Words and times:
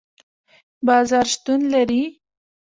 بازار 0.85 1.25
شتون 1.33 1.61
لري 1.73 2.03